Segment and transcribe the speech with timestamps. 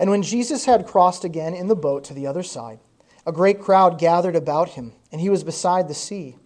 [0.00, 2.80] And when Jesus had crossed again in the boat to the other side,
[3.26, 6.36] a great crowd gathered about him, and he was beside the sea.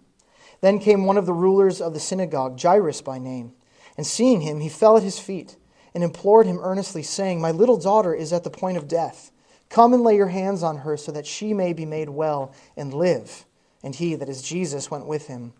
[0.59, 3.53] Then came one of the rulers of the synagogue, Jairus by name,
[3.95, 5.55] and seeing him, he fell at his feet
[5.93, 9.31] and implored him earnestly, saying, My little daughter is at the point of death.
[9.69, 12.93] Come and lay your hands on her so that she may be made well and
[12.93, 13.45] live.
[13.81, 15.53] And he, that is Jesus, went with him.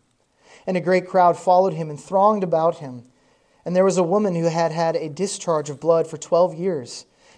[0.68, 3.04] And a great crowd followed him and thronged about him.
[3.64, 7.06] And there was a woman who had had a discharge of blood for twelve years,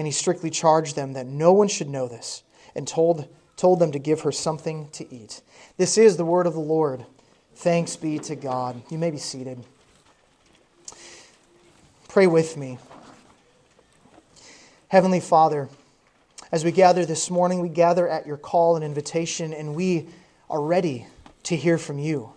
[0.00, 2.42] And he strictly charged them that no one should know this
[2.74, 3.28] and told,
[3.58, 5.42] told them to give her something to eat.
[5.76, 7.04] This is the word of the Lord.
[7.56, 8.80] Thanks be to God.
[8.88, 9.62] You may be seated.
[12.08, 12.78] Pray with me.
[14.88, 15.68] Heavenly Father,
[16.50, 20.08] as we gather this morning, we gather at your call and invitation, and we
[20.48, 21.08] are ready
[21.42, 22.32] to hear from you.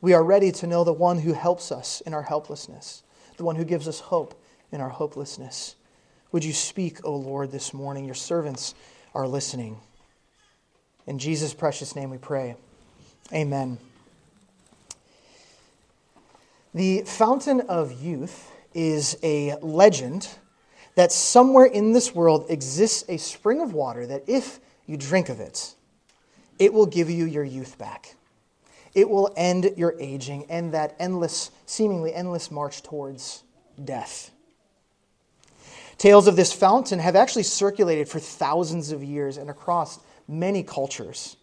[0.00, 3.02] We are ready to know the one who helps us in our helplessness,
[3.36, 4.40] the one who gives us hope
[4.70, 5.74] in our hopelessness.
[6.34, 8.06] Would you speak, O Lord, this morning?
[8.06, 8.74] Your servants
[9.14, 9.78] are listening.
[11.06, 12.56] In Jesus' precious name we pray.
[13.32, 13.78] Amen.
[16.74, 20.28] The Fountain of Youth is a legend
[20.96, 25.38] that somewhere in this world exists a spring of water that if you drink of
[25.38, 25.76] it,
[26.58, 28.16] it will give you your youth back.
[28.92, 33.44] It will end your aging and that endless, seemingly endless march towards
[33.84, 34.32] death.
[35.98, 41.36] Tales of this fountain have actually circulated for thousands of years and across many cultures.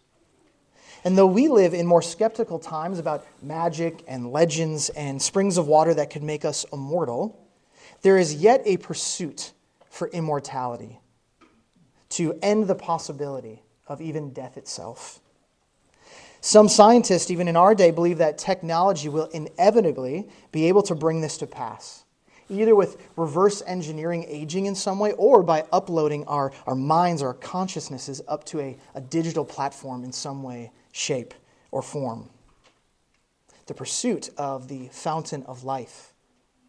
[1.04, 5.66] And though we live in more skeptical times about magic and legends and springs of
[5.66, 7.48] water that could make us immortal,
[8.02, 9.52] there is yet a pursuit
[9.90, 11.00] for immortality
[12.10, 15.20] to end the possibility of even death itself.
[16.40, 21.20] Some scientists, even in our day, believe that technology will inevitably be able to bring
[21.20, 22.01] this to pass
[22.52, 27.34] either with reverse engineering aging in some way or by uploading our, our minds, our
[27.34, 31.34] consciousnesses up to a, a digital platform in some way, shape,
[31.70, 32.28] or form.
[33.66, 36.12] The pursuit of the fountain of life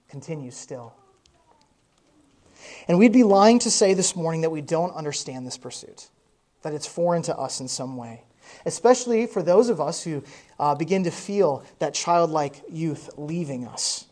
[0.08, 0.94] continues still.
[2.88, 6.10] And we'd be lying to say this morning that we don't understand this pursuit,
[6.62, 8.24] that it's foreign to us in some way,
[8.66, 10.24] especially for those of us who
[10.60, 14.06] uh, begin to feel that childlike youth leaving us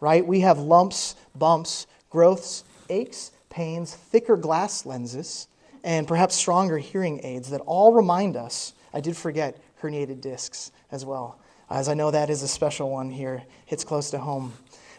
[0.00, 0.26] right?
[0.26, 5.48] We have lumps, bumps, growths, aches, pains, thicker glass lenses,
[5.84, 8.74] and perhaps stronger hearing aids that all remind us.
[8.92, 11.38] I did forget herniated discs as well,
[11.70, 14.52] as I know that is a special one here, hits close to home.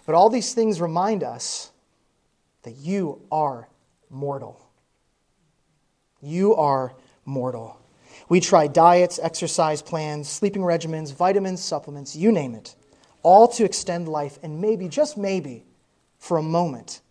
[0.05, 1.71] But all these things remind us
[2.63, 3.67] that you are
[4.09, 4.59] mortal.
[6.21, 6.93] You are
[7.25, 7.79] mortal.
[8.29, 12.75] We try diets, exercise plans, sleeping regimens, vitamins, supplements, you name it
[13.27, 15.65] all to extend life and maybe, just maybe,
[16.17, 17.01] for a moment,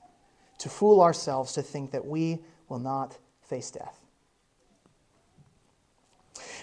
[0.56, 2.38] to fool ourselves to think that we
[2.70, 4.00] will not face death.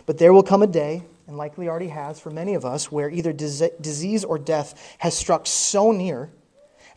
[0.07, 3.11] But there will come a day, and likely already has for many of us, where
[3.11, 6.31] either disease or death has struck so near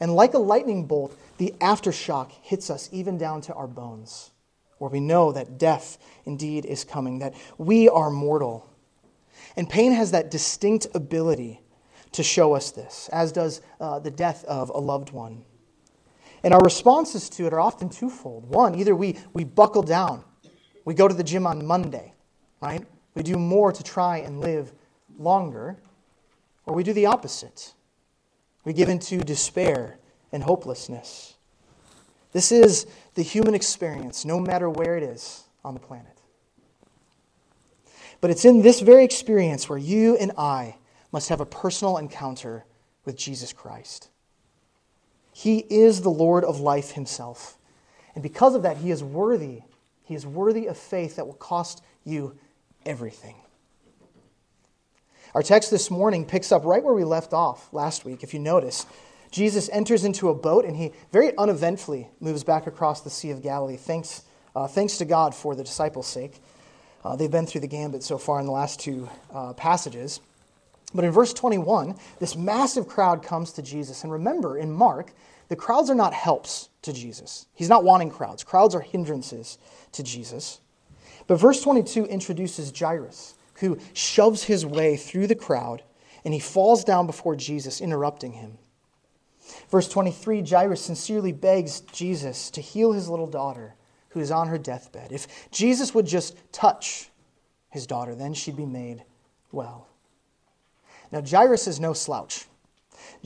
[0.00, 4.30] And like a lightning bolt, the aftershock hits us even down to our bones,
[4.78, 8.68] where we know that death indeed is coming, that we are mortal.
[9.56, 11.60] And pain has that distinct ability
[12.16, 15.44] to show us this, as does uh, the death of a loved one.
[16.42, 18.48] And our responses to it are often twofold.
[18.48, 20.24] One, either we, we buckle down,
[20.84, 22.14] we go to the gym on Monday,
[22.60, 22.84] right?
[23.14, 24.72] We do more to try and live
[25.18, 25.76] longer,
[26.66, 27.74] or we do the opposite.
[28.64, 29.98] We give into despair
[30.32, 31.34] and hopelessness.
[32.32, 36.20] This is the human experience, no matter where it is on the planet.
[38.20, 40.76] But it's in this very experience where you and I
[41.12, 42.64] must have a personal encounter
[43.04, 44.08] with Jesus Christ.
[45.32, 47.58] He is the Lord of life himself.
[48.14, 49.62] And because of that, he is worthy.
[50.04, 52.36] He is worthy of faith that will cost you
[52.86, 53.36] everything.
[55.34, 58.40] Our text this morning picks up right where we left off last week, if you
[58.40, 58.86] notice.
[59.30, 63.42] Jesus enters into a boat and he very uneventfully moves back across the Sea of
[63.42, 63.76] Galilee.
[63.76, 64.22] Thanks,
[64.54, 66.40] uh, thanks to God for the disciples' sake.
[67.04, 70.20] Uh, they've been through the gambit so far in the last two uh, passages.
[70.94, 74.02] But in verse 21, this massive crowd comes to Jesus.
[74.02, 75.12] And remember, in Mark,
[75.48, 77.46] the crowds are not helps to Jesus.
[77.54, 79.58] He's not wanting crowds, crowds are hindrances
[79.92, 80.60] to Jesus.
[81.26, 85.82] But verse 22 introduces Jairus who shoves his way through the crowd
[86.24, 88.58] and he falls down before Jesus, interrupting him.
[89.70, 93.74] Verse 23 Jairus sincerely begs Jesus to heal his little daughter
[94.10, 95.12] who is on her deathbed.
[95.12, 97.10] If Jesus would just touch
[97.70, 99.04] his daughter, then she'd be made
[99.52, 99.88] well.
[101.12, 102.46] Now, Jairus is no slouch.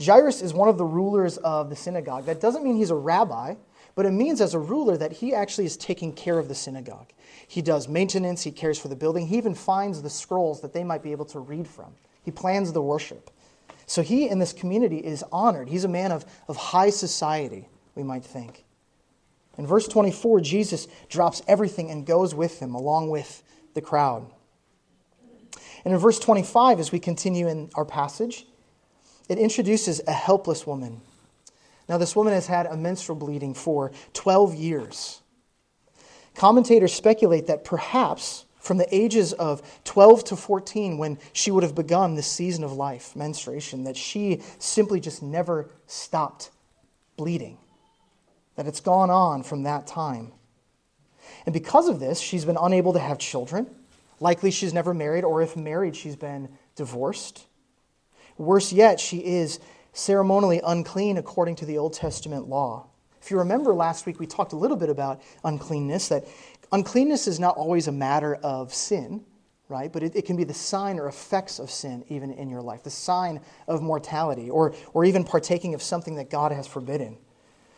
[0.03, 2.25] Jairus is one of the rulers of the synagogue.
[2.25, 3.55] That doesn't mean he's a rabbi,
[3.95, 7.11] but it means as a ruler that he actually is taking care of the synagogue.
[7.47, 10.83] He does maintenance, he cares for the building, he even finds the scrolls that they
[10.83, 11.93] might be able to read from.
[12.23, 13.29] He plans the worship.
[13.85, 15.67] So he in this community is honored.
[15.67, 18.63] He's a man of, of high society, we might think.
[19.57, 23.43] In verse 24, Jesus drops everything and goes with them along with
[23.73, 24.31] the crowd.
[25.83, 28.45] And in verse 25, as we continue in our passage,
[29.29, 31.01] it introduces a helpless woman.
[31.89, 35.21] Now, this woman has had a menstrual bleeding for 12 years.
[36.35, 41.73] Commentators speculate that perhaps from the ages of 12 to 14, when she would have
[41.73, 46.51] begun this season of life, menstruation, that she simply just never stopped
[47.17, 47.57] bleeding.
[48.55, 50.31] That it's gone on from that time.
[51.45, 53.67] And because of this, she's been unable to have children.
[54.21, 57.47] Likely she's never married, or if married, she's been divorced.
[58.37, 59.59] Worse yet, she is
[59.93, 62.85] ceremonially unclean according to the Old Testament law.
[63.19, 66.27] If you remember last week, we talked a little bit about uncleanness, that
[66.71, 69.25] uncleanness is not always a matter of sin,
[69.69, 69.91] right?
[69.91, 72.83] But it, it, can be the sign or effects of sin even in your life,
[72.83, 77.17] the sign of mortality, or, or even partaking of something that God has forbidden.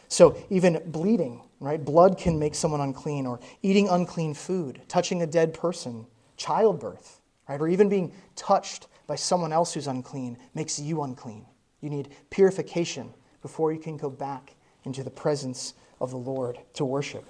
[0.09, 1.83] So even bleeding, right?
[1.83, 6.05] Blood can make someone unclean, or eating unclean food, touching a dead person,
[6.43, 7.59] childbirth, right?
[7.59, 11.45] Or even being touched by someone else who's unclean makes you unclean.
[11.81, 16.85] You need purification before you can go back into the presence of the Lord to
[16.85, 17.25] worship.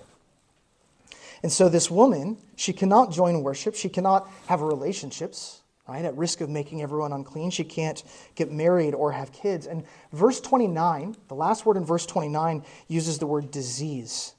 [1.42, 3.75] And so, this woman, she cannot join worship.
[3.75, 6.06] She cannot have relationships, right?
[6.06, 7.50] At risk of making everyone unclean.
[7.51, 8.01] She can't
[8.36, 9.68] get married or have kids.
[9.68, 9.83] And
[10.13, 14.33] verse 29, the last word in verse 29, uses the word disease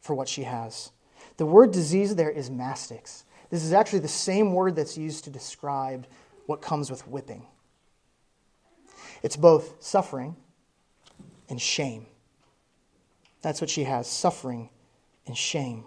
[0.00, 0.92] for what she has.
[1.38, 3.24] The word disease there is mastix.
[3.54, 6.08] This is actually the same word that's used to describe
[6.46, 7.46] what comes with whipping.
[9.22, 10.34] It's both suffering
[11.48, 12.06] and shame.
[13.42, 14.70] That's what she has suffering
[15.28, 15.84] and shame.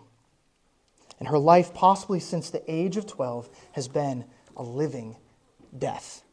[1.20, 4.24] And her life, possibly since the age of 12, has been
[4.56, 5.18] a living
[5.78, 6.24] death.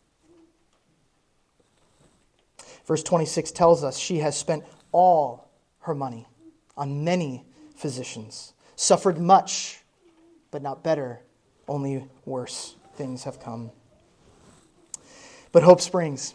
[2.87, 4.63] Verse 26 tells us she has spent
[4.93, 5.51] all
[5.81, 6.29] her money
[6.77, 9.81] on many physicians, suffered much,
[10.53, 11.24] but not better,
[11.69, 13.71] only worse things have come.
[15.53, 16.35] But hope springs.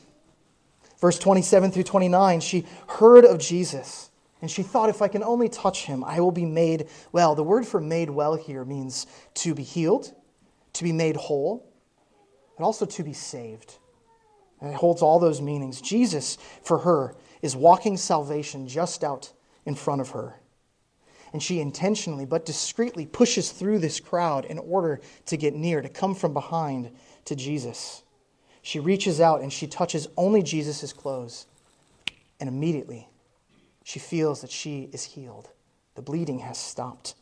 [1.00, 4.10] Verse 27 through 29, she heard of Jesus
[4.42, 7.36] and she thought, if I can only touch him, I will be made well.
[7.36, 9.06] The word for made well here means
[9.36, 10.14] to be healed,
[10.74, 11.66] to be made whole,
[12.58, 13.78] but also to be saved.
[14.62, 15.82] And it holds all those meanings.
[15.82, 19.34] Jesus, for her, is walking salvation just out
[19.66, 20.39] in front of her.
[21.32, 25.90] And she intentionally but discreetly pushes through this crowd in order to get near, to
[25.90, 26.92] come from behind
[27.26, 28.04] to Jesus.
[28.62, 31.46] She reaches out and she touches only Jesus' clothes.
[32.40, 33.08] And immediately,
[33.84, 35.50] she feels that she is healed.
[35.96, 37.16] The bleeding has stopped.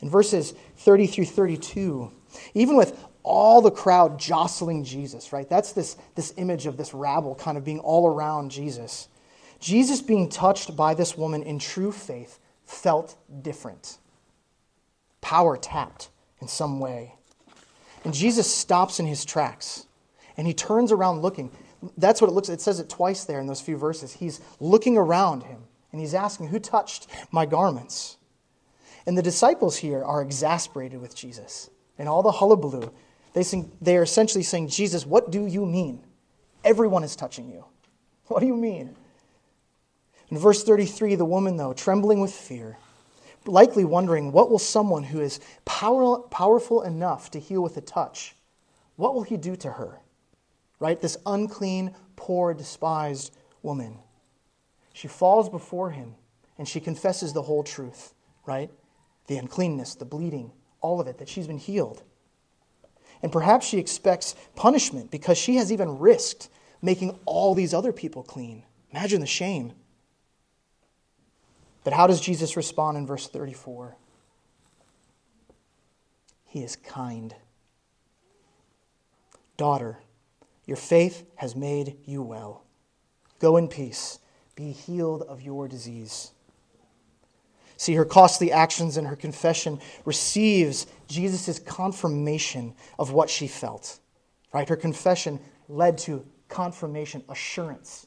[0.00, 2.10] In verses 30 through 32,
[2.54, 5.48] even with all the crowd jostling Jesus, right?
[5.48, 9.08] That's this, this image of this rabble kind of being all around Jesus.
[9.60, 13.98] Jesus being touched by this woman in true faith felt different.
[15.20, 16.08] Power tapped
[16.40, 17.14] in some way.
[18.04, 19.86] And Jesus stops in his tracks
[20.36, 21.50] and he turns around looking.
[21.98, 22.58] That's what it looks like.
[22.58, 24.14] it says it twice there in those few verses.
[24.14, 28.16] He's looking around him and he's asking, Who touched my garments?
[29.06, 32.92] And the disciples here are exasperated with Jesus and all the hullabaloo.
[33.32, 36.04] They, sing, they are essentially saying, Jesus, what do you mean?
[36.64, 37.64] Everyone is touching you.
[38.28, 38.94] What do you mean?
[40.30, 42.78] In verse 33, the woman, though, trembling with fear,
[43.46, 48.36] likely wondering, what will someone who is power, powerful enough to heal with a touch,
[48.96, 50.00] what will he do to her?
[50.78, 51.00] Right?
[51.00, 53.98] This unclean, poor, despised woman.
[54.92, 56.14] She falls before him
[56.58, 58.14] and she confesses the whole truth,
[58.46, 58.70] right?
[59.26, 62.02] The uncleanness, the bleeding, all of it, that she's been healed.
[63.22, 66.48] And perhaps she expects punishment because she has even risked
[66.82, 68.64] making all these other people clean.
[68.90, 69.72] Imagine the shame.
[71.90, 73.96] But how does Jesus respond in verse 34?
[76.46, 77.34] He is kind.
[79.56, 79.98] Daughter,
[80.66, 82.62] your faith has made you well.
[83.40, 84.20] Go in peace.
[84.54, 86.30] Be healed of your disease.
[87.76, 93.98] See, her costly actions and her confession receives Jesus' confirmation of what she felt.
[94.52, 94.68] Right?
[94.68, 98.06] Her confession led to confirmation, assurance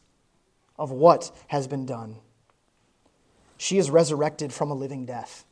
[0.80, 2.16] of what has been done.
[3.58, 5.46] She is resurrected from a living death,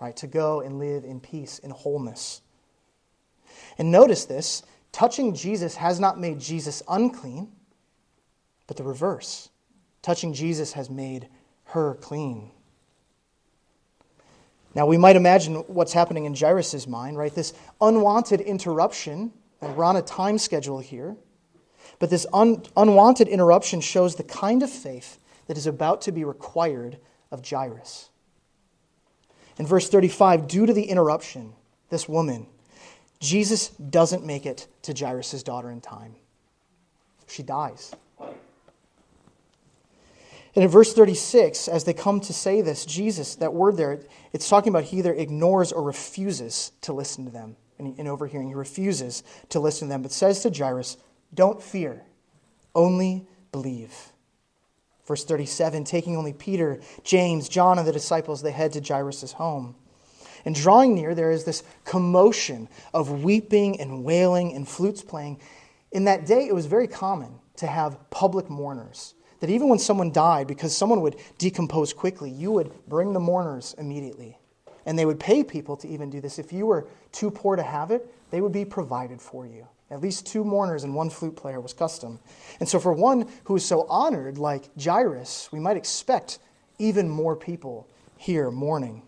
[0.00, 0.16] right?
[0.16, 2.40] To go and live in peace, in wholeness.
[3.78, 4.62] And notice this
[4.92, 7.52] touching Jesus has not made Jesus unclean,
[8.66, 9.50] but the reverse.
[10.02, 11.28] Touching Jesus has made
[11.64, 12.50] her clean.
[14.74, 17.34] Now, we might imagine what's happening in Jairus' mind, right?
[17.34, 19.32] This unwanted interruption.
[19.60, 21.16] And we're on a time schedule here.
[21.98, 26.22] But this un- unwanted interruption shows the kind of faith that is about to be
[26.22, 26.98] required
[27.30, 28.10] of Jairus.
[29.58, 31.52] In verse 35, due to the interruption,
[31.90, 32.46] this woman,
[33.20, 36.14] Jesus doesn't make it to Jairus' daughter in time.
[37.26, 37.94] She dies.
[38.18, 38.34] And
[40.64, 44.00] in verse 36, as they come to say this, Jesus, that word there,
[44.32, 47.56] it's talking about he either ignores or refuses to listen to them.
[47.78, 50.96] In overhearing, he refuses to listen to them, but says to Jairus,
[51.32, 52.02] Don't fear,
[52.74, 54.12] only believe.
[55.08, 59.74] Verse 37 taking only Peter, James, John, and the disciples, they head to Jairus' home.
[60.44, 65.40] And drawing near, there is this commotion of weeping and wailing and flutes playing.
[65.92, 69.14] In that day, it was very common to have public mourners.
[69.40, 73.74] That even when someone died, because someone would decompose quickly, you would bring the mourners
[73.78, 74.36] immediately.
[74.84, 76.38] And they would pay people to even do this.
[76.38, 79.66] If you were too poor to have it, they would be provided for you.
[79.90, 82.18] At least two mourners and one flute player was custom.
[82.60, 86.38] And so, for one who is so honored, like Jairus, we might expect
[86.78, 89.02] even more people here mourning.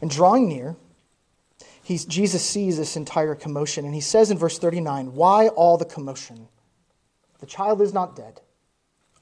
[0.00, 0.76] And drawing near,
[1.82, 5.84] he's, Jesus sees this entire commotion, and he says in verse 39, Why all the
[5.84, 6.48] commotion?
[7.40, 8.40] The child is not dead,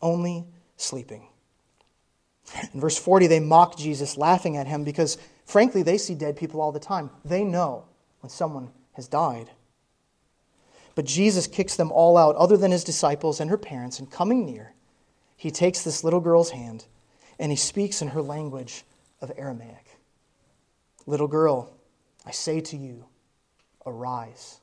[0.00, 0.46] only
[0.76, 1.26] sleeping.
[2.72, 6.60] In verse 40, they mock Jesus, laughing at him because, frankly, they see dead people
[6.60, 7.10] all the time.
[7.24, 7.84] They know
[8.20, 9.50] when someone has died.
[10.94, 14.44] But Jesus kicks them all out, other than his disciples and her parents, and coming
[14.44, 14.74] near,
[15.36, 16.84] he takes this little girl's hand
[17.38, 18.84] and he speaks in her language
[19.22, 19.96] of Aramaic.
[21.06, 21.72] Little girl,
[22.26, 23.06] I say to you,
[23.86, 24.60] arise.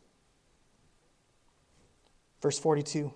[2.42, 3.12] Verse 42.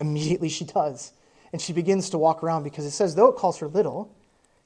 [0.00, 1.12] Immediately she does.
[1.52, 4.14] And she begins to walk around because it says, though it calls her little,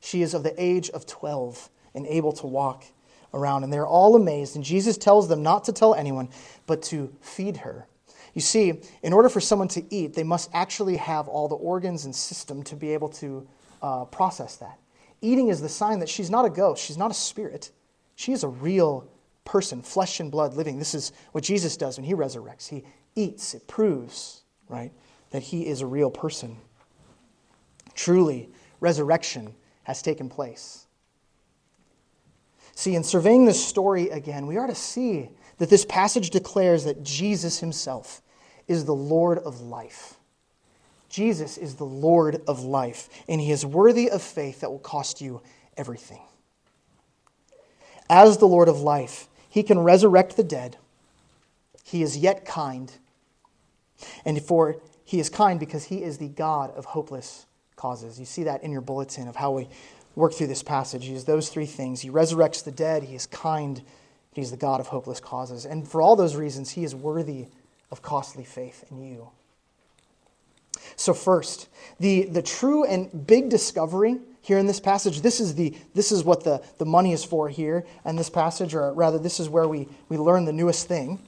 [0.01, 2.85] she is of the age of 12 and able to walk
[3.37, 4.57] around, and they're all amazed.
[4.57, 6.29] And Jesus tells them not to tell anyone,
[6.67, 7.87] but to feed her.
[8.35, 12.05] You see, in order for someone to eat, they must actually have all the organs
[12.05, 13.47] and system to be able to
[13.83, 14.79] uh, process that.
[15.23, 17.71] Eating is the sign that she's not a ghost, she's not a spirit.
[18.15, 19.09] She is a real
[19.45, 20.79] person, flesh and blood living.
[20.79, 22.69] This is what Jesus does when he resurrects.
[22.69, 24.93] He eats, it proves, right,
[25.31, 26.57] that he is a real person.
[27.95, 28.51] Truly,
[28.81, 30.86] resurrection has taken place.
[32.77, 37.03] See, in surveying this story again, we are to see that this passage declares that
[37.03, 38.21] Jesus himself
[38.69, 40.19] is the Lord of life.
[41.09, 45.23] Jesus is the Lord of life, and he is worthy of faith that will cost
[45.23, 45.41] you
[45.79, 46.21] everything.
[48.11, 50.77] As the Lord of life, he can resurrect the dead.
[51.83, 52.93] He is yet kind.
[54.27, 58.19] And for he is kind because he is the God of hopeless causes.
[58.21, 59.69] You see that in your bulletin of how we
[60.17, 61.07] work through this passage.
[61.07, 62.01] He is those three things.
[62.01, 63.83] He resurrects the dead, he is kind
[64.37, 65.65] He's the God of hopeless causes.
[65.65, 67.47] And for all those reasons, He is worthy
[67.91, 69.31] of costly faith in you.
[70.95, 71.69] So, first,
[71.99, 76.23] the, the true and big discovery here in this passage, this is, the, this is
[76.23, 79.67] what the, the money is for here in this passage, or rather, this is where
[79.67, 81.19] we, we learn the newest thing.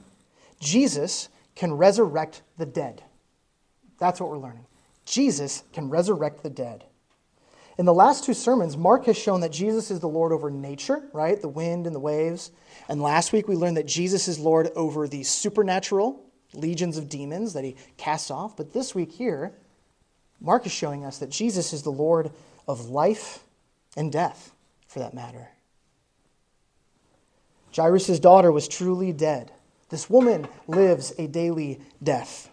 [0.59, 3.03] Jesus can resurrect the dead.
[3.97, 4.67] That's what we're learning.
[5.05, 6.85] Jesus can resurrect the dead.
[7.79, 11.01] In the last two sermons, Mark has shown that Jesus is the Lord over nature,
[11.13, 11.41] right?
[11.41, 12.51] The wind and the waves.
[12.89, 16.21] And last week we learned that Jesus is Lord over the supernatural,
[16.53, 18.57] legions of demons that he casts off.
[18.57, 19.53] But this week here,
[20.41, 22.31] Mark is showing us that Jesus is the Lord
[22.67, 23.45] of life
[23.95, 24.53] and death,
[24.85, 25.47] for that matter.
[27.73, 29.53] Jairus' daughter was truly dead.
[29.87, 32.51] This woman lives a daily death.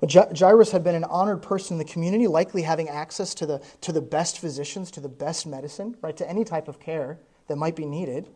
[0.00, 3.62] But Jairus had been an honored person in the community, likely having access to the,
[3.82, 7.56] to the best physicians, to the best medicine, right, to any type of care that
[7.56, 8.28] might be needed.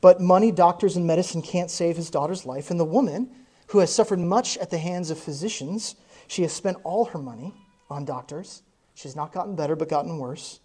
[0.00, 2.70] But money, doctors, and medicine can't save his daughter's life.
[2.70, 3.30] And the woman,
[3.68, 5.94] who has suffered much at the hands of physicians,
[6.26, 7.54] she has spent all her money
[7.90, 8.62] on doctors.
[8.94, 10.60] She's not gotten better, but gotten worse.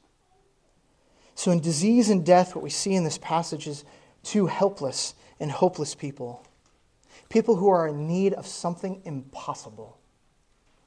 [1.36, 3.86] So, in disease and death, what we see in this passage is
[4.24, 6.46] two helpless and hopeless people
[7.29, 9.98] people who are in need of something impossible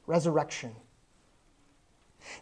[0.07, 0.75] resurrection.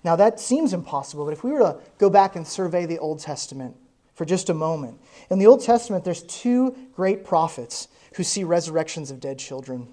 [0.02, 3.20] Now, that seems impossible, but if we were to go back and survey the Old
[3.20, 3.76] Testament
[4.14, 9.10] for just a moment, in the Old Testament, there's two great prophets who see resurrections
[9.10, 9.88] of dead children.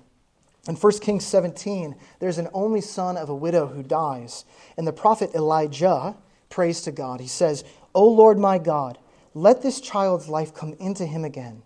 [0.68, 4.44] In 1 Kings 17, there's an only son of a widow who dies,
[4.76, 6.16] and the prophet Elijah
[6.50, 7.22] prays to God.
[7.22, 7.64] He says,
[7.96, 8.98] O Lord my God,
[9.34, 11.64] let this child's life come into him again.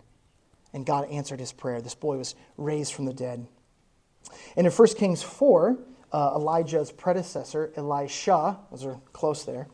[0.72, 1.80] And God answered his prayer.
[1.80, 3.46] This boy was raised from the dead.
[4.56, 5.78] And in 1 Kings 4,
[6.12, 9.66] uh, Elijah's predecessor, Elisha, those are close there.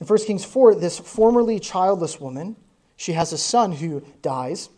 [0.00, 2.56] In 1 Kings 4, this formerly childless woman,
[2.96, 4.68] she has a son who dies.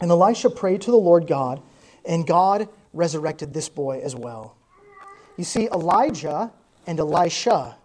[0.00, 1.62] And Elisha prayed to the Lord God,
[2.04, 4.56] and God resurrected this boy as well.
[5.36, 6.52] You see, Elijah
[6.86, 7.76] and Elisha,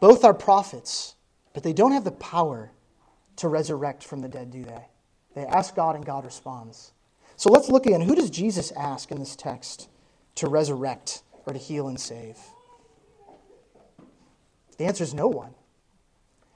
[0.00, 1.14] both are prophets,
[1.54, 2.70] but they don't have the power
[3.36, 4.86] to resurrect from the dead, do they?
[5.34, 6.92] They ask God, and God responds.
[7.36, 8.02] So let's look again.
[8.02, 9.88] Who does Jesus ask in this text
[10.36, 12.38] to resurrect or to heal and save?
[14.78, 15.54] The answer is no one.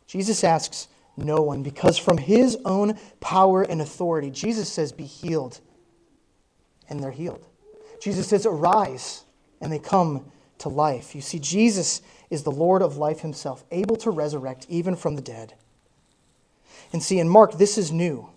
[0.07, 5.61] Jesus asks no one because from his own power and authority, Jesus says, Be healed.
[6.89, 7.47] And they're healed.
[8.01, 9.25] Jesus says, Arise.
[9.61, 11.15] And they come to life.
[11.15, 15.23] You see, Jesus is the Lord of life himself, able to resurrect even from the
[15.23, 15.55] dead.
[16.93, 18.29] And see, in Mark, this is new.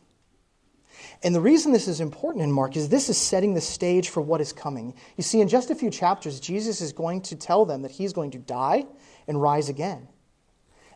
[1.21, 4.21] And the reason this is important in Mark is this is setting the stage for
[4.21, 4.93] what is coming.
[5.17, 8.13] You see, in just a few chapters, Jesus is going to tell them that he's
[8.13, 8.85] going to die
[9.27, 10.07] and rise again.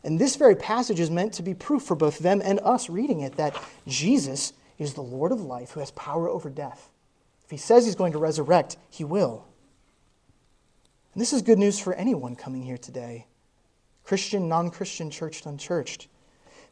[0.03, 3.21] And this very passage is meant to be proof for both them and us reading
[3.21, 3.57] it that
[3.88, 6.89] Jesus is the Lord of life who has power over death.
[7.45, 9.45] If he says he's going to resurrect, he will.
[11.13, 13.27] And this is good news for anyone coming here today
[14.03, 16.07] Christian, non Christian, churched, unchurched.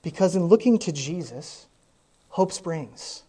[0.01, 1.67] Because in looking to Jesus,
[2.29, 3.23] hope springs.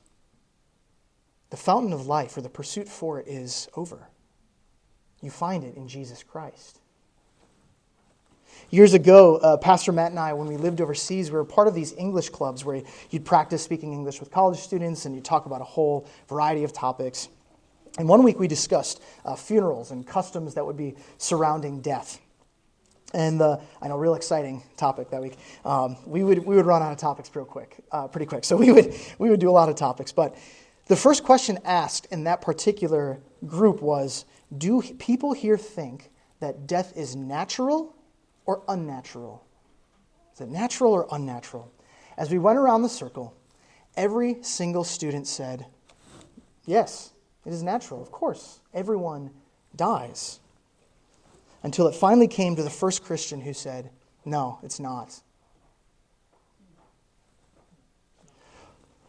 [1.53, 4.09] The fountain of life, or the pursuit for it, is over.
[5.21, 6.81] You find it in Jesus Christ.
[8.71, 11.75] Years ago, uh, Pastor Matt and I, when we lived overseas, we were part of
[11.75, 15.61] these English clubs where you'd practice speaking English with college students and you'd talk about
[15.61, 17.29] a whole variety of topics.
[17.99, 22.19] And one week we discussed uh, funerals and customs that would be surrounding death.
[23.12, 25.37] And the, I know, real exciting topic that week.
[25.67, 28.45] Um, we, would, we would run out of topics real quick, uh, pretty quick.
[28.45, 30.12] So we would, we would do a lot of topics.
[30.12, 30.35] But
[30.92, 34.26] the first question asked in that particular group was
[34.59, 37.96] Do people here think that death is natural
[38.44, 39.42] or unnatural?
[40.35, 41.72] Is it natural or unnatural?
[42.18, 43.35] As we went around the circle,
[43.96, 45.64] every single student said,
[46.66, 47.14] Yes,
[47.46, 48.02] it is natural.
[48.02, 49.31] Of course, everyone
[49.74, 50.40] dies.
[51.62, 53.88] Until it finally came to the first Christian who said,
[54.26, 55.22] No, it's not.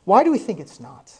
[0.05, 1.19] Why do we think it's not?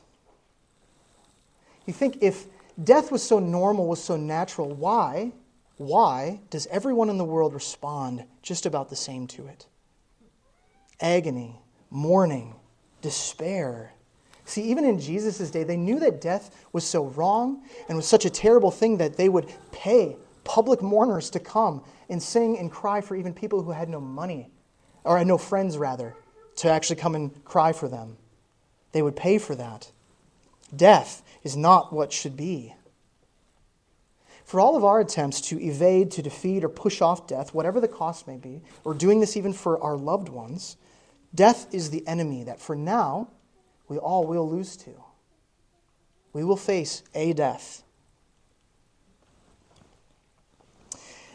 [1.86, 2.46] You think if
[2.82, 5.34] death was so normal, was so natural, why,
[5.78, 9.68] why does everyone in the world respond just about the same to it?
[11.02, 12.56] Agony, mourning,
[13.02, 13.94] despair.
[14.46, 18.26] See, even in Jesus' day, they knew that death was so wrong and was such
[18.26, 23.02] a terrible thing that they would pay public mourners to come and sing and cry
[23.02, 24.50] for even people who had no money,
[25.04, 26.16] or had no friends, rather,
[26.58, 28.18] to actually come and cry for them.
[28.92, 29.92] They would pay for that.
[30.76, 32.74] Death is not what should be.
[34.46, 37.88] For all of our attempts to evade, to defeat, or push off death, whatever the
[37.88, 40.78] cost may be, or doing this even for our loved ones,
[41.36, 43.28] Death is the enemy that for now
[43.88, 44.92] we all will lose to.
[46.32, 47.84] We will face a death.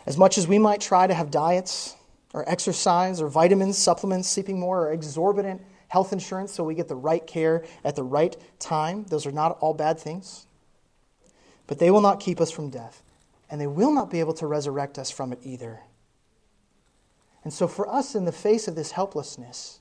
[0.06, 1.96] As much as we might try to have diets
[2.32, 6.96] or exercise or vitamins, supplements, sleeping more, or exorbitant health insurance so we get the
[6.96, 10.46] right care at the right time, those are not all bad things.
[11.66, 13.03] But they will not keep us from death,
[13.51, 15.81] and they will not be able to resurrect us from it either.
[17.44, 19.81] And so, for us, in the face of this helplessness,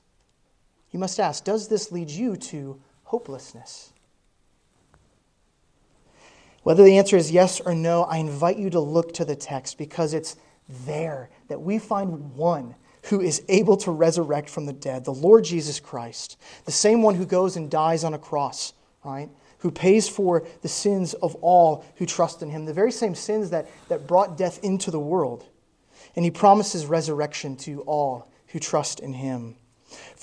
[0.90, 3.92] you must ask Does this lead you to hopelessness?
[6.62, 9.78] Whether the answer is yes or no, I invite you to look to the text
[9.78, 10.36] because it's
[10.68, 12.74] there that we find one
[13.08, 17.14] who is able to resurrect from the dead, the Lord Jesus Christ, the same one
[17.14, 19.30] who goes and dies on a cross, right?
[19.58, 23.50] Who pays for the sins of all who trust in him, the very same sins
[23.50, 25.46] that, that brought death into the world.
[26.16, 29.56] And he promises resurrection to all who trust in him.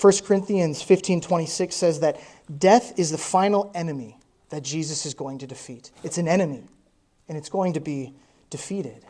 [0.00, 2.20] 1 Corinthians 15 26 says that
[2.58, 4.18] death is the final enemy
[4.50, 5.90] that Jesus is going to defeat.
[6.04, 6.62] It's an enemy,
[7.28, 8.14] and it's going to be
[8.48, 9.04] defeated.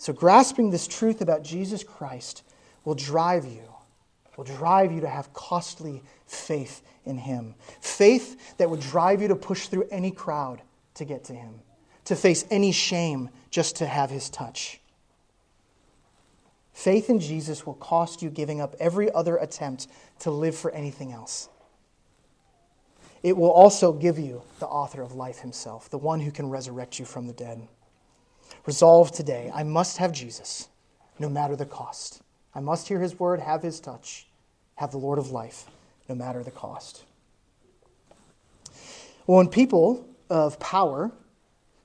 [0.00, 2.42] So, grasping this truth about Jesus Christ
[2.86, 3.60] will drive you,
[4.34, 7.54] will drive you to have costly faith in Him.
[7.82, 10.62] Faith that would drive you to push through any crowd
[10.94, 11.60] to get to Him,
[12.06, 14.80] to face any shame just to have His touch.
[16.72, 19.86] Faith in Jesus will cost you giving up every other attempt
[20.20, 21.50] to live for anything else.
[23.22, 26.98] It will also give you the author of life himself, the one who can resurrect
[26.98, 27.68] you from the dead.
[28.66, 30.68] Resolve today I must have Jesus,
[31.18, 32.22] no matter the cost.
[32.54, 34.26] I must hear his word, have his touch,
[34.76, 35.66] have the Lord of life,
[36.08, 37.04] no matter the cost.
[39.26, 41.12] when people of power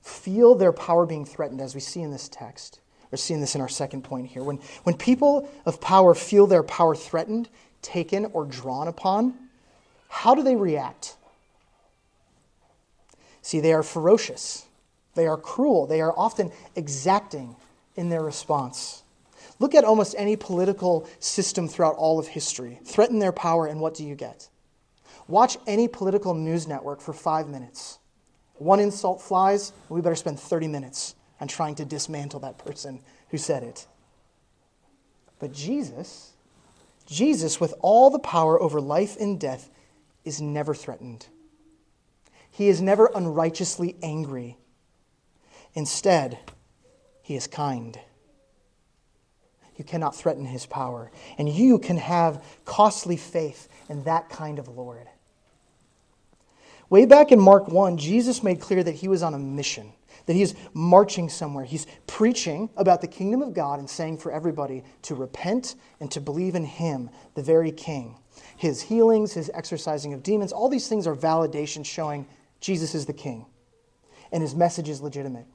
[0.02, 2.80] feel their power being threatened, as we see in this text,
[3.12, 6.62] or seeing this in our second point here, when, when people of power feel their
[6.62, 7.48] power threatened,
[7.82, 9.34] taken, or drawn upon,
[10.08, 11.16] how do they react?
[13.42, 14.65] See, they are ferocious.
[15.16, 15.86] They are cruel.
[15.86, 17.56] They are often exacting
[17.96, 19.02] in their response.
[19.58, 22.78] Look at almost any political system throughout all of history.
[22.84, 24.48] Threaten their power, and what do you get?
[25.26, 27.98] Watch any political news network for five minutes.
[28.58, 33.00] One insult flies, we better spend 30 minutes on trying to dismantle that person
[33.30, 33.86] who said it.
[35.38, 36.32] But Jesus,
[37.06, 39.70] Jesus, with all the power over life and death,
[40.24, 41.26] is never threatened.
[42.50, 44.58] He is never unrighteously angry
[45.76, 46.38] Instead,
[47.22, 48.00] he is kind.
[49.76, 51.12] You cannot threaten his power.
[51.36, 55.06] And you can have costly faith in that kind of Lord.
[56.88, 59.92] Way back in Mark 1, Jesus made clear that he was on a mission,
[60.24, 61.64] that he is marching somewhere.
[61.64, 66.20] He's preaching about the kingdom of God and saying for everybody to repent and to
[66.20, 68.16] believe in him, the very king.
[68.56, 72.26] His healings, his exorcising of demons, all these things are validation showing
[72.60, 73.44] Jesus is the king
[74.32, 75.46] and his message is legitimate.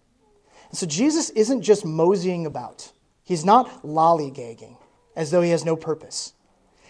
[0.73, 2.91] So Jesus isn't just moseying about,
[3.23, 4.77] he's not lollygagging
[5.15, 6.33] as though he has no purpose.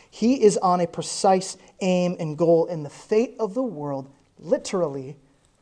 [0.09, 5.15] He is on a precise aim and goal, and the fate of the world literally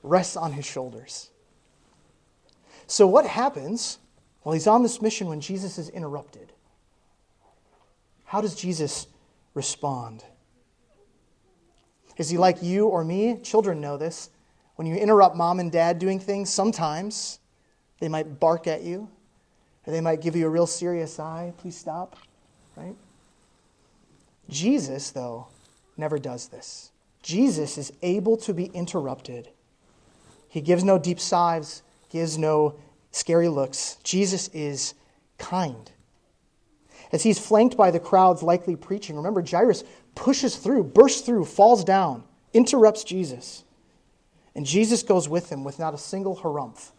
[0.03, 1.29] rests on his shoulders.
[2.87, 3.99] So, what happens
[4.41, 6.51] while he's on this mission when Jesus is interrupted?
[8.25, 9.07] How does Jesus
[9.53, 10.23] respond?
[12.17, 13.37] Is he like you or me?
[13.43, 14.29] Children know this.
[14.75, 17.39] When you interrupt mom and dad doing things, sometimes
[17.99, 19.09] they might bark at you,
[19.85, 21.53] or they might give you a real serious eye.
[21.57, 22.15] Please stop,
[22.75, 22.95] right?
[24.49, 25.47] Jesus, though,
[25.97, 26.91] never does this.
[27.21, 29.49] Jesus is able to be interrupted.
[30.47, 32.75] He gives no deep sighs, gives no
[33.11, 33.97] scary looks.
[34.03, 34.93] Jesus is
[35.37, 35.91] kind.
[37.11, 39.83] As he's flanked by the crowds likely preaching, remember, Jairus
[40.15, 43.63] pushes through, bursts through, falls down, interrupts Jesus.
[44.55, 46.91] And Jesus goes with him with not a single harumph.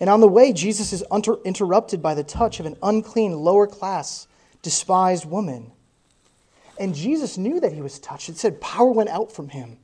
[0.00, 3.66] And on the way, Jesus is unter- interrupted by the touch of an unclean, lower
[3.66, 4.28] class,
[4.62, 5.72] despised woman.
[6.78, 8.28] And Jesus knew that he was touched.
[8.28, 9.78] It said power went out from him.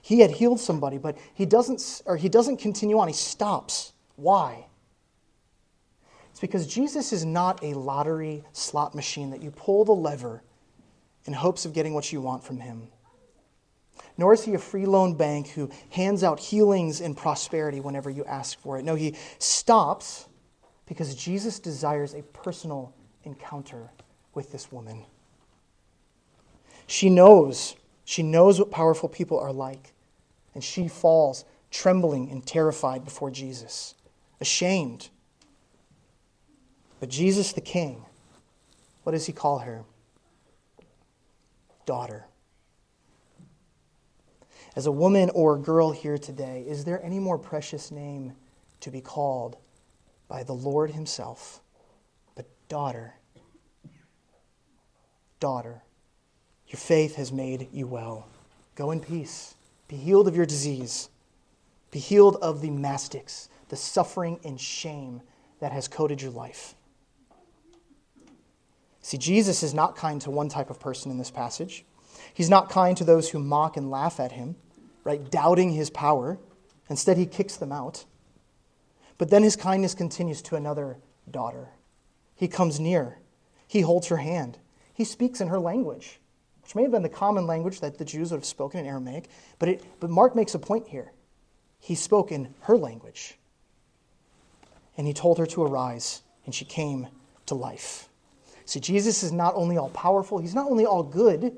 [0.00, 3.08] He had healed somebody, but he doesn't, or he doesn't continue on.
[3.08, 3.92] He stops.
[4.16, 4.66] Why?
[6.30, 10.42] It's because Jesus is not a lottery slot machine that you pull the lever
[11.26, 12.88] in hopes of getting what you want from him
[14.16, 18.24] nor is he a free loan bank who hands out healings and prosperity whenever you
[18.24, 18.84] ask for it.
[18.84, 20.28] No, he stops
[20.86, 23.90] because Jesus desires a personal encounter
[24.34, 25.04] with this woman.
[26.86, 29.92] She knows, she knows what powerful people are like,
[30.54, 33.94] and she falls trembling and terrified before Jesus,
[34.40, 35.08] ashamed.
[37.00, 38.04] But Jesus the King,
[39.02, 39.84] what does he call her?
[41.86, 42.26] daughter.
[44.74, 48.32] As a woman or a girl here today, is there any more precious name
[48.80, 49.56] to be called
[50.28, 51.60] by the Lord Himself
[52.34, 53.14] but daughter?
[55.40, 55.82] Daughter,
[56.68, 58.28] your faith has made you well.
[58.74, 59.56] Go in peace.
[59.88, 61.10] Be healed of your disease.
[61.90, 65.20] Be healed of the mastix, the suffering and shame
[65.60, 66.74] that has coated your life.
[69.02, 71.84] See, Jesus is not kind to one type of person in this passage.
[72.34, 74.56] He's not kind to those who mock and laugh at him,
[75.04, 76.38] right, doubting his power.
[76.88, 78.04] Instead, he kicks them out.
[79.18, 80.98] But then his kindness continues to another
[81.30, 81.68] daughter.
[82.34, 83.18] He comes near,
[83.68, 84.58] he holds her hand,
[84.94, 86.18] he speaks in her language,
[86.62, 89.28] which may have been the common language that the Jews would have spoken in Aramaic,
[89.58, 91.12] but, it, but Mark makes a point here.
[91.78, 93.36] He spoke in her language.
[94.96, 97.08] And he told her to arise, and she came
[97.46, 98.08] to life.
[98.64, 101.56] See, Jesus is not only all powerful, he's not only all good,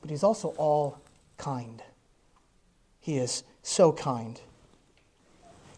[0.00, 1.00] but he's also all
[1.38, 1.82] kind.
[3.00, 4.40] He is so kind.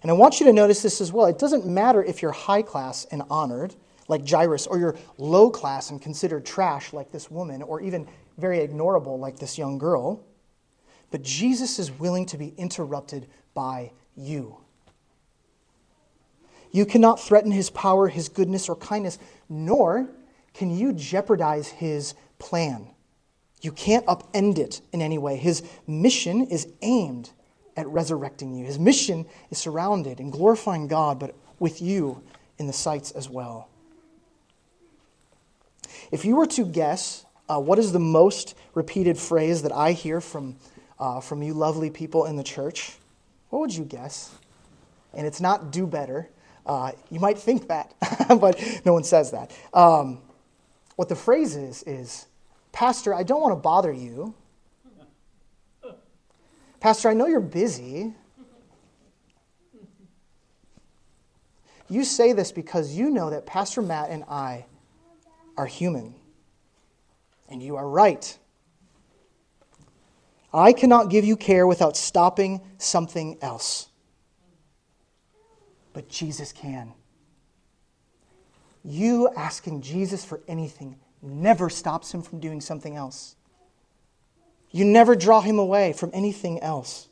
[0.02, 1.26] And I want you to notice this as well.
[1.26, 3.74] It doesn't matter if you're high class and honored,
[4.06, 8.06] like Jairus, or you're low class and considered trash, like this woman, or even
[8.38, 10.24] very ignorable, like this young girl.
[11.10, 14.56] But Jesus is willing to be interrupted by you.
[16.70, 20.08] You cannot threaten his power, his goodness, or kindness, nor
[20.54, 22.88] can you jeopardize his plan.
[23.60, 25.36] You can't upend it in any way.
[25.36, 27.30] His mission is aimed
[27.76, 28.64] at resurrecting you.
[28.64, 32.22] His mission is surrounded in glorifying God, but with you
[32.58, 33.68] in the sights as well.
[36.10, 40.20] If you were to guess uh, what is the most repeated phrase that I hear
[40.20, 40.56] from,
[40.98, 42.96] uh, from you lovely people in the church,
[43.50, 44.34] what would you guess?
[45.14, 46.28] And it's not do better.
[46.66, 47.94] Uh, you might think that,
[48.28, 49.50] but no one says that.
[49.72, 50.20] Um,
[50.96, 52.26] what the phrase is, is,
[52.72, 54.34] Pastor, I don't want to bother you.
[56.80, 58.14] Pastor, I know you're busy.
[61.88, 64.66] You say this because you know that Pastor Matt and I
[65.56, 66.14] are human.
[67.48, 68.38] And you are right.
[70.52, 73.88] I cannot give you care without stopping something else.
[75.92, 76.92] But Jesus can.
[78.84, 83.36] You asking Jesus for anything never stops him from doing something else.
[84.70, 87.08] You never draw him away from anything else.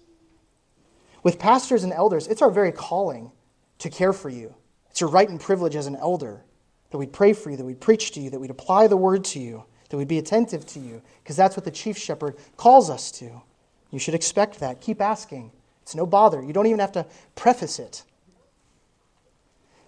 [1.22, 3.32] With pastors and elders, it's our very calling
[3.78, 4.54] to care for you.
[4.90, 6.44] It's your right and privilege as an elder
[6.90, 9.24] that we'd pray for you, that we'd preach to you, that we'd apply the word
[9.24, 12.90] to you, that we'd be attentive to you, because that's what the chief shepherd calls
[12.90, 13.42] us to.
[13.90, 14.80] You should expect that.
[14.80, 15.52] Keep asking.
[15.82, 16.42] It's no bother.
[16.42, 18.04] You don't even have to preface it.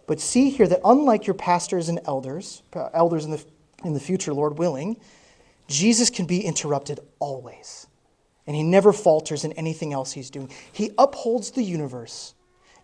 [0.07, 2.63] But see here that unlike your pastors and elders,
[2.95, 3.45] elders in the,
[3.85, 4.97] in the future, Lord willing,
[5.69, 7.87] Jesus can be interrupted always.
[8.47, 10.51] And he never falters in anything else he's doing.
[10.73, 12.35] He upholds the universe.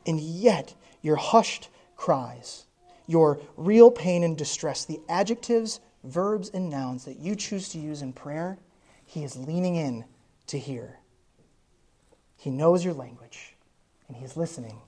[0.07, 2.67] And yet, your hushed cries,
[3.07, 8.03] your real pain and distress, the adjectives, verbs, and nouns that you choose to use
[8.03, 8.59] in prayer,
[9.07, 10.05] he is leaning in
[10.49, 10.99] to hear.
[12.37, 13.57] He knows your language,
[14.07, 14.83] and he is listening.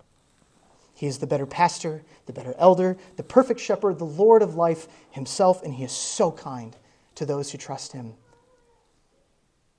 [0.96, 4.88] He is the better pastor, the better elder, the perfect shepherd, the Lord of life
[5.10, 6.74] himself, and he is so kind
[7.16, 8.14] to those who trust him.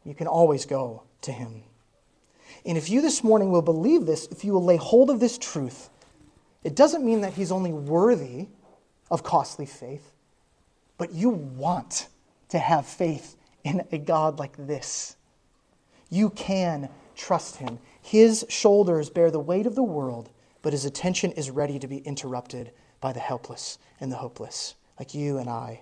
[0.03, 1.63] You can always go to him.
[2.67, 5.39] And if you this morning will believe this, if you will lay hold of this
[5.39, 5.89] truth,
[6.63, 8.47] it doesn't mean that he's only worthy
[9.09, 10.11] of costly faith,
[10.99, 12.09] but you want
[12.49, 15.15] to have faith in a God like this.
[16.11, 17.79] You can trust him.
[18.03, 20.29] His shoulders bear the weight of the world
[20.67, 25.13] but his attention is ready to be interrupted by the helpless and the hopeless, like
[25.13, 25.79] you and I.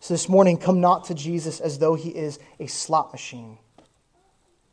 [0.00, 3.56] So this morning, come not to Jesus as though he is a slot machine,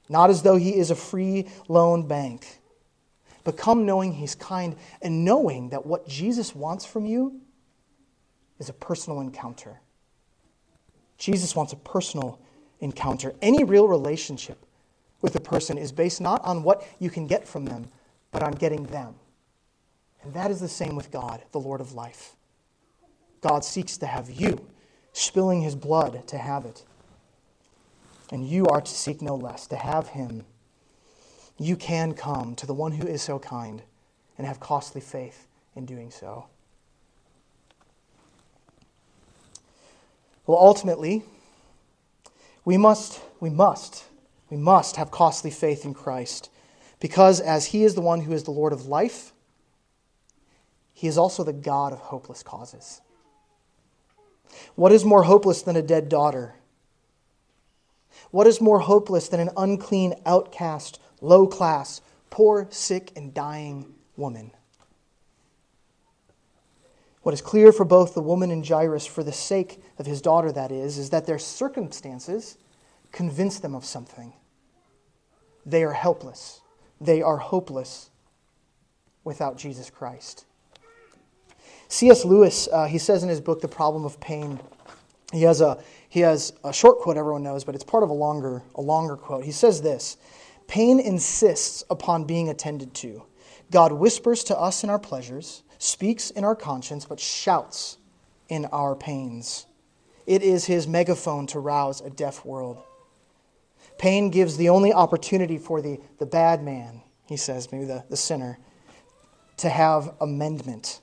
[0.10, 2.60] not as though he is a free loan bank,
[3.46, 7.40] but come knowing he's kind and knowing that what Jesus wants from you
[8.60, 9.80] is a personal encounter.
[11.18, 12.42] Jesus wants a personal
[12.82, 13.34] encounter.
[13.42, 14.66] Any real relationship
[15.22, 17.88] with a person is based not on what you can get from them,
[18.36, 19.16] but on getting them.
[20.22, 22.36] And that is the same with God, the Lord of life.
[23.40, 24.68] God seeks to have you,
[25.14, 26.84] spilling his blood to have it.
[28.34, 30.44] And you are to seek no less, to have him.
[31.58, 33.82] You can come to the one who is so kind
[34.38, 36.48] and have costly faith in doing so.
[40.46, 41.24] Well, ultimately,
[42.66, 44.04] we must, we must,
[44.50, 46.50] we must have costly faith in Christ
[47.06, 49.32] because as He is the one who is the Lord of life,
[50.92, 53.00] He is also the God of hopeless causes.
[54.74, 56.56] What is more hopeless than a dead daughter?
[58.32, 64.50] What is more hopeless than an unclean, outcast, low class, poor, sick, and dying woman?
[67.22, 70.52] What is clear for both the woman and Jairus, for the sake of his daughter,
[70.52, 72.58] that is, is that their circumstances
[73.12, 74.34] convince them of something.
[75.68, 76.62] They are helpless,
[77.00, 78.10] they are hopeless
[79.24, 80.46] without Jesus Christ.
[81.88, 82.26] C.S.
[82.26, 84.60] Lewis, uh, he says in his book, The Problem of Pain,
[85.32, 85.78] he has, a,
[86.10, 89.16] he has a short quote everyone knows, but it's part of a longer, a longer
[89.16, 89.44] quote.
[89.44, 90.18] He says this
[90.68, 93.24] Pain insists upon being attended to.
[93.72, 97.98] God whispers to us in our pleasures, speaks in our conscience, but shouts
[98.50, 99.66] in our pains.
[100.26, 102.82] It is his megaphone to rouse a deaf world.
[103.98, 108.18] Pain gives the only opportunity for the, the bad man, he says, maybe the, the
[108.18, 108.60] sinner,
[109.58, 111.02] to have amendment.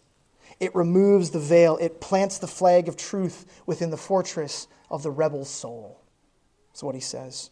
[0.60, 5.10] It removes the veil, it plants the flag of truth within the fortress of the
[5.10, 6.00] rebel soul.
[6.68, 7.50] That's what he says.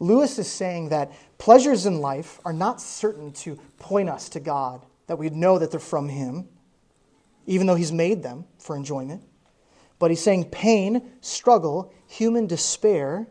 [0.00, 4.84] Lewis is saying that pleasures in life are not certain to point us to God,
[5.06, 6.48] that we know that they're from Him,
[7.46, 9.22] even though He's made them for enjoyment.
[9.98, 13.26] But he's saying pain, struggle, human despair,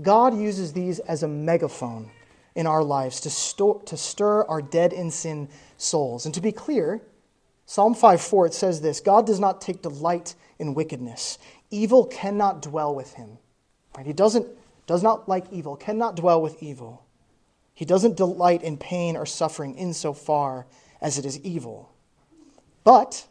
[0.00, 2.10] God uses these as a megaphone
[2.54, 6.24] in our lives to, store, to stir our dead in sin souls.
[6.26, 7.02] And to be clear,
[7.66, 11.38] Psalm 5 4, it says this God does not take delight in wickedness.
[11.70, 13.38] Evil cannot dwell with him.
[13.96, 14.06] Right?
[14.06, 14.46] He doesn't,
[14.86, 17.04] does not like evil, cannot dwell with evil.
[17.74, 20.66] He doesn't delight in pain or suffering insofar
[21.00, 21.90] as it is evil.
[22.84, 23.26] But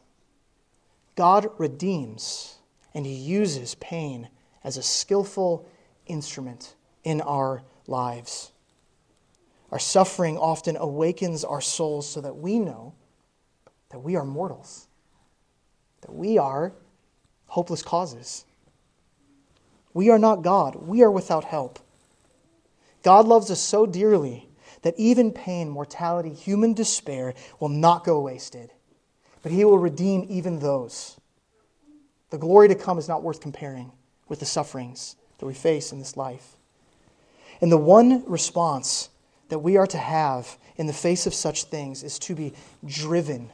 [1.15, 2.57] God redeems,
[2.93, 4.29] and he uses pain
[4.63, 5.67] as a skillful
[6.11, 8.51] instrument in our lives.
[9.71, 12.93] Our suffering often awakens our souls so that we know
[13.89, 14.87] that we are mortals,
[16.01, 16.73] that we are
[17.47, 18.45] hopeless causes.
[19.93, 21.79] We are not God, we are without help.
[23.03, 24.49] God loves us so dearly
[24.83, 28.71] that even pain, mortality, human despair will not go wasted,
[29.41, 31.19] but He will redeem even those.
[32.29, 33.91] The glory to come is not worth comparing
[34.27, 36.55] with the sufferings that we face in this life.
[37.61, 39.09] And the one response
[39.49, 42.53] that we are to have in the face of such things is to be
[42.85, 43.49] driven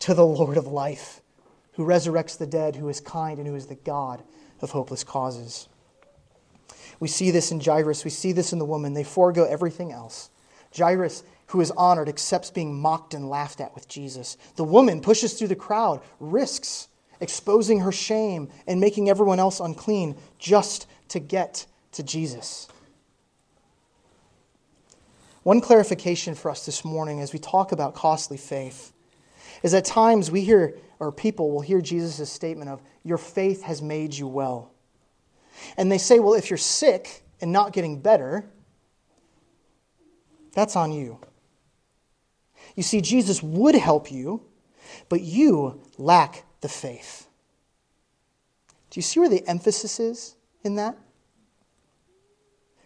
[0.00, 1.20] to the Lord of life,
[1.74, 4.22] who resurrects the dead, who is kind, and who is the God
[4.62, 5.68] of hopeless causes.
[7.00, 8.02] We see this in Jairus.
[8.02, 8.94] We see this in the woman.
[8.94, 10.30] They forego everything else.
[10.74, 14.38] Jairus, who is honored, accepts being mocked and laughed at with Jesus.
[14.56, 16.88] The woman pushes through the crowd, risks
[17.20, 22.68] exposing her shame and making everyone else unclean just to get to Jesus.
[25.42, 28.92] One clarification for us this morning as we talk about costly faith
[29.62, 33.80] is at times we hear, or people will hear Jesus' statement of, Your faith has
[33.80, 34.72] made you well.
[35.76, 38.44] And they say, Well, if you're sick and not getting better,
[40.52, 41.18] that's on you.
[42.74, 44.42] You see, Jesus would help you,
[45.08, 47.28] but you lack the faith.
[48.90, 50.35] Do you see where the emphasis is
[50.66, 50.96] in that?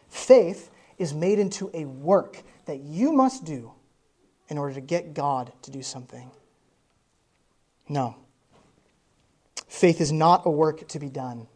[0.08, 3.72] Faith is made into a work that you must do
[4.48, 6.30] in order to get God to do something.
[7.88, 8.16] No.
[9.66, 11.46] Faith is not a work to be done.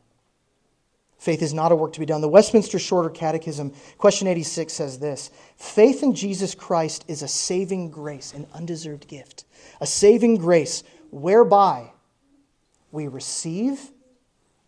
[1.19, 2.21] Faith is not a work to be done.
[2.21, 7.91] The Westminster Shorter Catechism, question 86, says this Faith in Jesus Christ is a saving
[7.91, 9.45] grace, an undeserved gift,
[9.81, 11.93] a saving grace whereby
[12.93, 13.91] we receive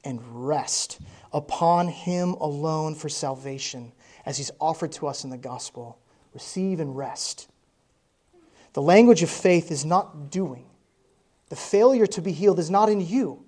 [0.02, 0.98] and rest
[1.37, 3.92] upon Him alone for salvation,
[4.25, 5.99] as He's offered to us in the gospel.
[6.33, 7.49] Receive and rest.
[8.72, 10.66] The language of faith is not doing,
[11.51, 13.44] the failure to be healed is not in you.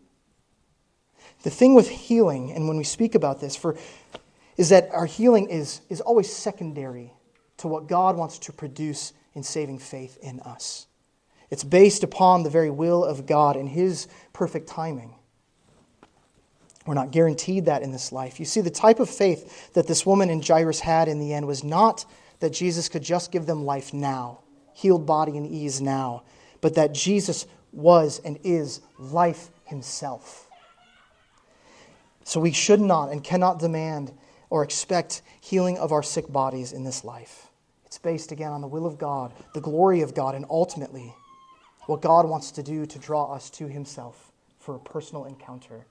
[1.43, 3.77] The thing with healing, and when we speak about this, for,
[4.57, 7.13] is that our healing is, is always secondary
[7.59, 10.87] to what God wants to produce in saving faith in us.
[11.51, 15.18] It's based upon the very will of God and His perfect timing.
[16.89, 18.41] We're not guaranteed that in this life.
[18.41, 21.47] You see, the type of faith that this woman in Jairus had in the end
[21.47, 22.07] was not
[22.41, 24.39] that Jesus could just give them life now,
[24.73, 26.23] healed body and ease now,
[26.63, 30.49] but that Jesus was and is life himself.
[32.25, 34.11] So we should not and cannot demand
[34.49, 37.49] or expect healing of our sick bodies in this life.
[37.85, 41.15] It's based again on the will of God, the glory of God, and ultimately
[41.85, 45.85] what God wants to do to draw us to himself for a personal encounter.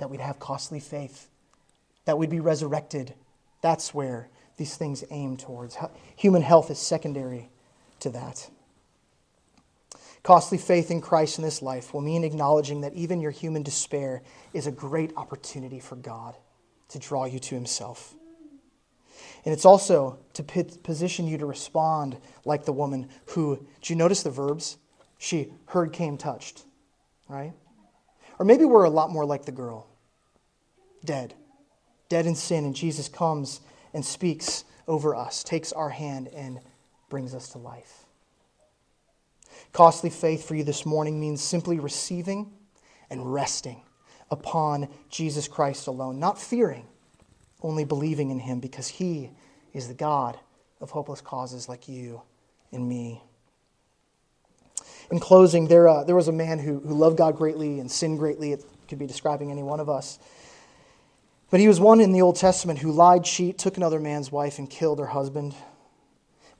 [0.00, 1.28] That we'd have costly faith,
[2.04, 3.14] that we'd be resurrected.
[3.62, 5.76] That's where these things aim towards.
[6.16, 7.50] Human health is secondary
[8.00, 8.50] to that.
[10.22, 14.22] Costly faith in Christ in this life will mean acknowledging that even your human despair
[14.52, 16.36] is a great opportunity for God
[16.88, 18.14] to draw you to Himself.
[19.44, 24.22] And it's also to position you to respond like the woman who, do you notice
[24.22, 24.76] the verbs?
[25.16, 26.64] She heard, came, touched,
[27.28, 27.52] right?
[28.38, 29.86] Or maybe we're a lot more like the girl,
[31.04, 31.34] dead,
[32.08, 33.60] dead in sin, and Jesus comes
[33.92, 36.60] and speaks over us, takes our hand, and
[37.08, 38.04] brings us to life.
[39.72, 42.52] Costly faith for you this morning means simply receiving
[43.08, 43.82] and resting
[44.30, 46.86] upon Jesus Christ alone, not fearing,
[47.62, 49.30] only believing in him because he
[49.72, 50.38] is the God
[50.80, 52.22] of hopeless causes like you
[52.72, 53.22] and me.
[55.10, 58.18] In closing, there, uh, there was a man who, who loved God greatly and sinned
[58.18, 58.52] greatly.
[58.52, 60.18] It could be describing any one of us.
[61.50, 64.58] But he was one in the Old Testament who lied, cheat, took another man's wife,
[64.58, 65.54] and killed her husband.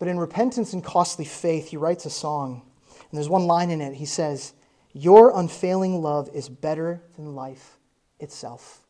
[0.00, 2.62] But in repentance and costly faith, he writes a song.
[3.10, 3.94] And there's one line in it.
[3.94, 4.52] He says,
[4.92, 7.78] Your unfailing love is better than life
[8.18, 8.84] itself.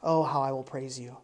[0.00, 1.16] Oh, how I will praise you.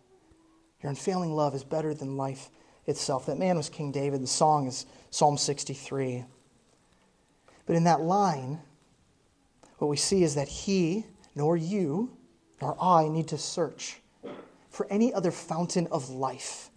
[0.82, 2.50] Your unfailing love is better than life
[2.86, 3.26] itself.
[3.26, 4.22] That man was King David.
[4.22, 6.24] The song is Psalm 63.
[7.66, 8.60] But in that line,
[9.78, 11.04] what we see is that he,
[11.36, 12.16] nor you,
[12.60, 14.00] nor I need to search
[14.78, 16.70] for any other fountain of life.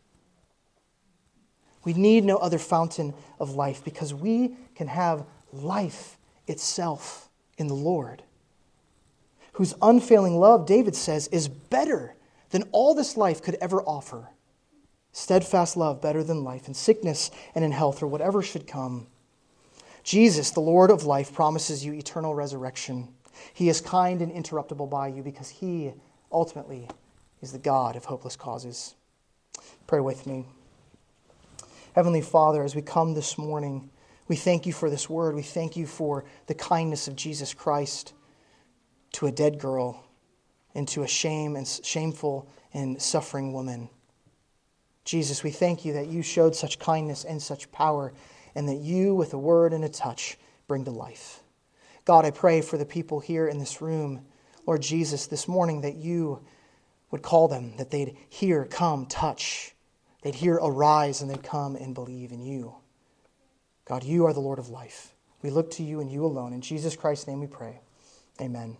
[1.83, 5.23] We need no other fountain of life because we can have
[5.53, 7.29] life itself
[7.59, 8.23] in the Lord,
[9.53, 12.15] whose unfailing love, David says, is better
[12.49, 14.29] than all this life could ever offer.
[15.11, 19.05] Steadfast love better than life, in sickness and in health, or whatever should come.
[20.01, 23.09] Jesus, the Lord of life, promises you eternal resurrection.
[23.53, 25.93] He is kind and interruptible by you because he
[26.31, 26.87] ultimately
[27.41, 28.95] is the God of hopeless causes.
[29.87, 30.45] Pray with me.
[31.93, 33.89] Heavenly Father, as we come this morning,
[34.27, 35.35] we thank you for this word.
[35.35, 38.13] We thank you for the kindness of Jesus Christ
[39.13, 40.05] to a dead girl
[40.73, 43.89] and to a shame and shameful and suffering woman.
[45.03, 48.13] Jesus, we thank you that you showed such kindness and such power,
[48.55, 50.37] and that you, with a word and a touch,
[50.67, 51.41] bring to life.
[52.05, 54.25] God, I pray for the people here in this room,
[54.65, 56.39] Lord Jesus, this morning that you
[57.11, 59.75] would call them, that they'd hear, come, touch.
[60.23, 62.75] They'd hear, arise, and they'd come and believe in you.
[63.85, 65.13] God, you are the Lord of life.
[65.41, 66.53] We look to you and you alone.
[66.53, 67.81] In Jesus Christ's name we pray.
[68.39, 68.77] Amen.